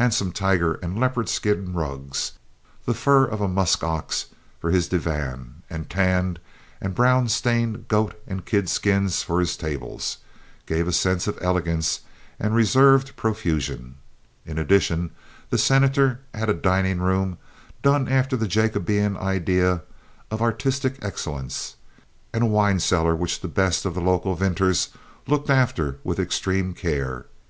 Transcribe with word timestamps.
Handsome 0.00 0.32
tiger 0.32 0.76
and 0.82 0.98
leopard 0.98 1.28
skin 1.28 1.74
rugs, 1.74 2.32
the 2.86 2.94
fur 2.94 3.26
of 3.26 3.42
a 3.42 3.48
musk 3.48 3.84
ox 3.84 4.28
for 4.58 4.70
his 4.70 4.88
divan, 4.88 5.56
and 5.68 5.90
tanned 5.90 6.40
and 6.80 6.94
brown 6.94 7.28
stained 7.28 7.86
goat 7.86 8.18
and 8.26 8.46
kid 8.46 8.70
skins 8.70 9.22
for 9.22 9.40
his 9.40 9.58
tables, 9.58 10.16
gave 10.64 10.88
a 10.88 10.90
sense 10.92 11.26
of 11.26 11.36
elegance 11.42 12.00
and 12.40 12.54
reserved 12.54 13.14
profusion. 13.14 13.96
In 14.46 14.56
addition 14.58 15.10
the 15.50 15.58
Senator 15.58 16.20
had 16.32 16.48
a 16.48 16.54
dining 16.54 17.00
room 17.00 17.36
done 17.82 18.08
after 18.08 18.38
the 18.38 18.48
Jacobean 18.48 19.18
idea 19.18 19.82
of 20.30 20.40
artistic 20.40 20.98
excellence, 21.02 21.76
and 22.32 22.44
a 22.44 22.46
wine 22.46 22.80
cellar 22.80 23.14
which 23.14 23.40
the 23.42 23.48
best 23.48 23.84
of 23.84 23.92
the 23.92 24.00
local 24.00 24.34
vintners 24.34 24.88
looked 25.26 25.50
after 25.50 25.98
with 26.04 26.18
extreme 26.18 26.72
care. 26.72 27.26